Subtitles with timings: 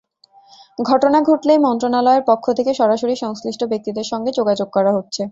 [0.79, 5.21] ঘটনা ঘটলেই মন্ত্রণালয়ের পক্ষ থেকে সরাসরি সংশ্লিষ্ট ব্যক্তিদের সঙ্গে যোগাযোগ করা হচ্ছে।